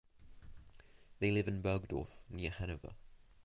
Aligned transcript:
They 1.19 1.29
live 1.29 1.47
in 1.47 1.61
Burgdorf 1.61 2.23
near 2.27 2.49
Hanover. 2.49 2.95